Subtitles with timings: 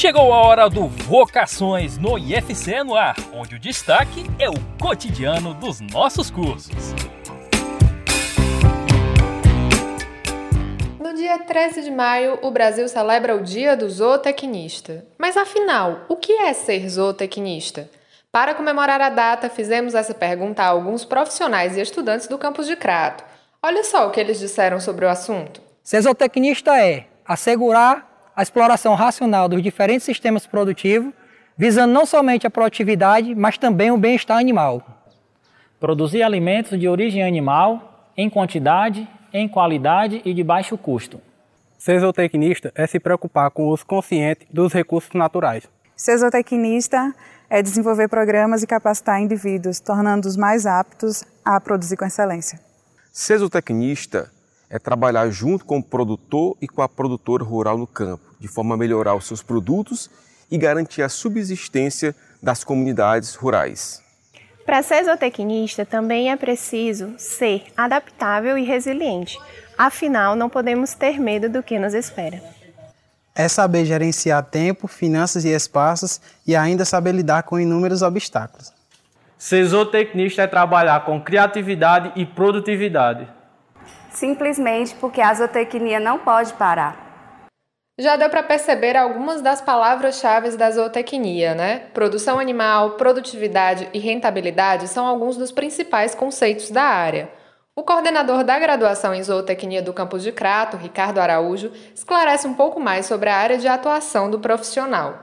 [0.00, 5.52] Chegou a hora do Vocações no IFC no ar, onde o destaque é o cotidiano
[5.52, 6.94] dos nossos cursos.
[10.98, 15.04] No dia 13 de maio, o Brasil celebra o Dia do Zootecnista.
[15.18, 17.90] Mas afinal, o que é ser zootecnista?
[18.32, 22.74] Para comemorar a data, fizemos essa pergunta a alguns profissionais e estudantes do campus de
[22.74, 23.22] Crato.
[23.62, 25.60] Olha só o que eles disseram sobre o assunto.
[25.82, 28.09] Ser zootecnista é assegurar
[28.40, 31.12] a exploração racional dos diferentes sistemas produtivos,
[31.58, 34.82] visando não somente a produtividade, mas também o bem-estar animal.
[35.78, 41.20] Produzir alimentos de origem animal em quantidade, em qualidade e de baixo custo.
[41.76, 45.68] Ser zootecnista é se preocupar com o uso consciente dos recursos naturais.
[45.94, 47.14] Ser zootecnista
[47.50, 52.58] é desenvolver programas e capacitar indivíduos, tornando-os mais aptos a produzir com excelência.
[53.12, 54.30] Ser zootecnista
[54.70, 58.74] é trabalhar junto com o produtor e com a produtora rural no campo, de forma
[58.74, 60.10] a melhorar os seus produtos
[60.50, 64.02] e garantir a subsistência das comunidades rurais.
[64.64, 69.38] Para ser zootecnista, também é preciso ser adaptável e resiliente.
[69.76, 72.42] Afinal, não podemos ter medo do que nos espera.
[73.34, 78.72] É saber gerenciar tempo, finanças e espaços e ainda saber lidar com inúmeros obstáculos.
[79.38, 83.28] Ser zootecnista é trabalhar com criatividade e produtividade
[84.10, 87.09] simplesmente porque a zootecnia não pode parar.
[88.00, 91.80] Já deu para perceber algumas das palavras-chave da zootecnia, né?
[91.92, 97.28] Produção animal, produtividade e rentabilidade são alguns dos principais conceitos da área.
[97.76, 102.80] O coordenador da graduação em zootecnia do campus de Crato, Ricardo Araújo, esclarece um pouco
[102.80, 105.18] mais sobre a área de atuação do profissional.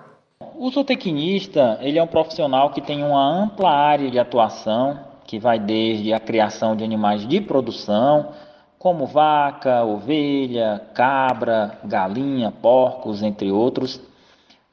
[0.55, 5.57] O zootecnista ele é um profissional que tem uma ampla área de atuação, que vai
[5.57, 8.33] desde a criação de animais de produção,
[8.79, 13.99] como vaca, ovelha, cabra, galinha, porcos, entre outros.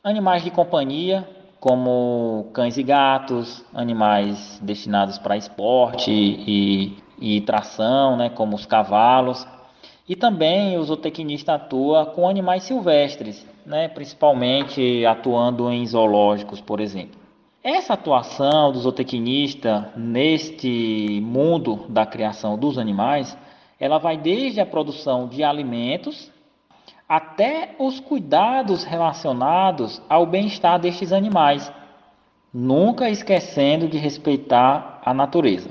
[0.02, 1.26] Animais de companhia,
[1.58, 9.46] como cães e gatos, animais destinados para esporte e, e tração, né, como os cavalos.
[10.06, 17.18] E também o zootecnista atua com animais silvestres, né, principalmente atuando em zoológicos, por exemplo.
[17.62, 23.34] Essa atuação do zootecnista neste mundo da criação dos animais
[23.78, 26.30] ela vai desde a produção de alimentos
[27.08, 31.70] até os cuidados relacionados ao bem-estar destes animais,
[32.52, 35.70] nunca esquecendo de respeitar a natureza.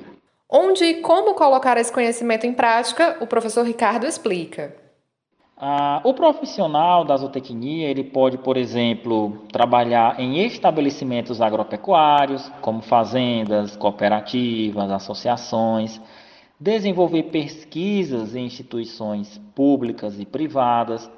[0.50, 4.76] Onde e como colocar esse conhecimento em prática, o professor Ricardo explica.
[5.58, 13.76] Ah, o profissional da zootecnia ele pode, por exemplo, trabalhar em estabelecimentos agropecuários, como fazendas,
[13.76, 16.02] cooperativas, associações,
[16.64, 21.12] desenvolver pesquisas em instituições públicas e privadas,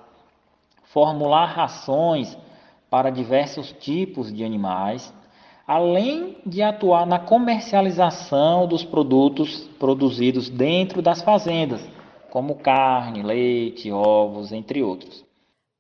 [0.85, 2.35] formular rações
[2.89, 5.13] para diversos tipos de animais,
[5.67, 11.87] além de atuar na comercialização dos produtos produzidos dentro das fazendas,
[12.31, 15.24] como carne, leite, ovos, entre outros.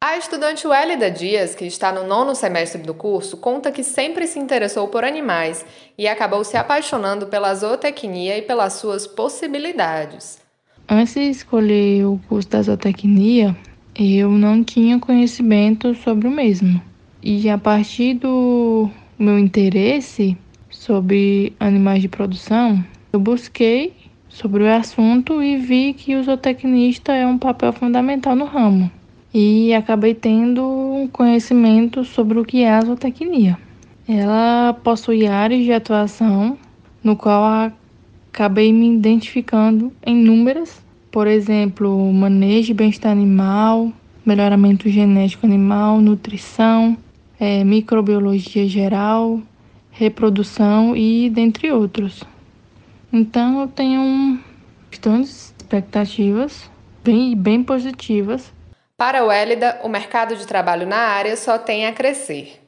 [0.07, 4.37] A estudante Wélida Dias, que está no nono semestre do curso, conta que sempre se
[4.37, 5.65] interessou por animais
[5.97, 10.39] e acabou se apaixonando pela zootecnia e pelas suas possibilidades.
[10.87, 13.57] Antes de escolher o curso da zootecnia,
[13.95, 16.79] eu não tinha conhecimento sobre o mesmo.
[17.23, 20.37] E a partir do meu interesse
[20.69, 23.91] sobre animais de produção, eu busquei
[24.29, 28.91] sobre o assunto e vi que o zootecnista é um papel fundamental no ramo
[29.37, 33.57] e acabei tendo um conhecimento sobre o que é a zootecnia.
[34.07, 36.57] Ela possui áreas de atuação
[37.03, 37.69] no qual
[38.31, 40.81] acabei me identificando em númeras,
[41.11, 43.91] por exemplo, manejo de bem-estar animal,
[44.25, 46.97] melhoramento genético animal, nutrição,
[47.37, 49.41] é, microbiologia geral,
[49.91, 52.23] reprodução e dentre outros.
[53.11, 54.39] Então eu tenho
[54.89, 56.71] bastantes expectativas
[57.03, 58.54] bem, bem positivas
[59.05, 62.59] para o Hélida, o mercado de trabalho na área só tem a crescer.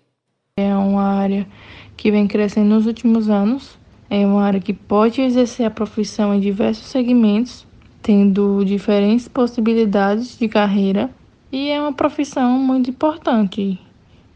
[0.55, 1.47] É uma área
[1.95, 3.75] que vem crescendo nos últimos anos.
[4.07, 7.65] É uma área que pode exercer a profissão em diversos segmentos,
[8.03, 11.09] tendo diferentes possibilidades de carreira,
[11.51, 13.79] e é uma profissão muito importante,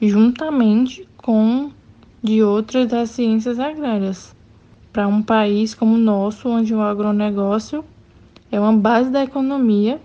[0.01, 1.69] juntamente com
[2.23, 4.35] de outras das ciências agrárias.
[4.91, 7.85] Para um país como o nosso, onde o agronegócio
[8.51, 10.01] é uma base da economia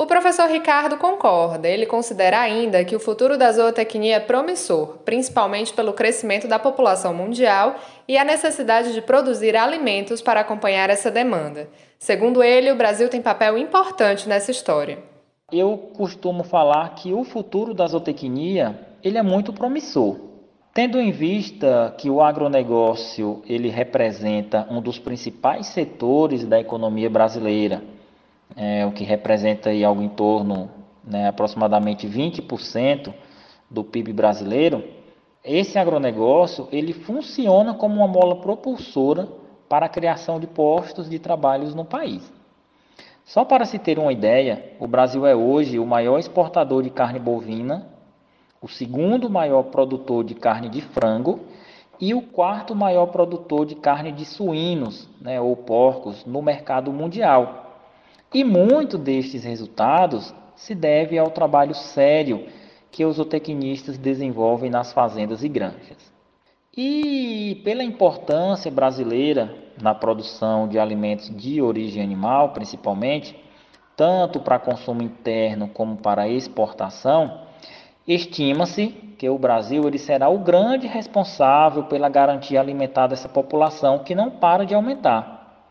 [0.00, 1.68] o professor Ricardo concorda.
[1.68, 7.12] Ele considera ainda que o futuro da zootecnia é promissor, principalmente pelo crescimento da população
[7.12, 7.74] mundial
[8.06, 11.68] e a necessidade de produzir alimentos para acompanhar essa demanda.
[11.98, 15.00] Segundo ele, o Brasil tem papel importante nessa história.
[15.50, 20.16] Eu costumo falar que o futuro da zootecnia ele é muito promissor.
[20.72, 27.82] Tendo em vista que o agronegócio ele representa um dos principais setores da economia brasileira,
[28.58, 30.68] é, o que representa aí algo em torno
[31.04, 33.14] né, aproximadamente 20%
[33.70, 34.82] do PIB brasileiro,
[35.44, 39.28] esse agronegócio ele funciona como uma mola propulsora
[39.68, 42.32] para a criação de postos de trabalhos no país.
[43.24, 47.20] Só para se ter uma ideia, o Brasil é hoje o maior exportador de carne
[47.20, 47.86] bovina,
[48.60, 51.40] o segundo maior produtor de carne de frango
[52.00, 57.67] e o quarto maior produtor de carne de suínos né, ou porcos no mercado mundial.
[58.32, 62.46] E muito destes resultados se deve ao trabalho sério
[62.90, 66.12] que os zootecnistas desenvolvem nas fazendas e granjas.
[66.76, 73.36] E pela importância brasileira na produção de alimentos de origem animal, principalmente,
[73.96, 77.42] tanto para consumo interno como para exportação,
[78.06, 78.88] estima-se
[79.18, 84.30] que o Brasil ele será o grande responsável pela garantia alimentar dessa população que não
[84.30, 85.66] para de aumentar.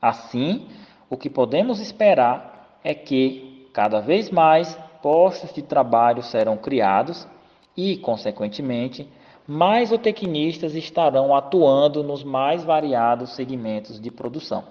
[0.00, 0.66] Assim,
[1.08, 7.26] o que podemos esperar é que, cada vez mais, postos de trabalho serão criados
[7.76, 9.08] e, consequentemente,
[9.46, 14.64] mais zootecnistas estarão atuando nos mais variados segmentos de produção.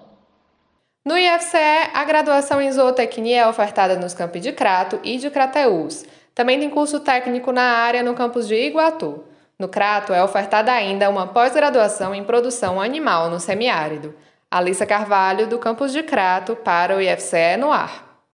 [1.06, 1.56] No IFCE,
[1.94, 6.04] a graduação em zootecnia é ofertada nos campos de Crato e de Crateús.
[6.34, 9.24] Também tem curso técnico na área no campus de Iguatu.
[9.58, 14.14] No Crato é ofertada ainda uma pós-graduação em produção animal no semiárido.
[14.50, 18.05] Alissa Carvalho, do campus de Crato, para o IFCE no ar.